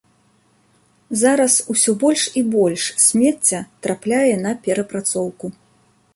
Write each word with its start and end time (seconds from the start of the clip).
Зараз 1.23 1.57
ўсё 1.73 1.91
больш 2.05 2.23
і 2.41 2.43
больш 2.55 2.83
смецця 3.05 3.59
трапляе 3.85 4.35
на 4.45 4.51
перапрацоўку. 4.67 5.45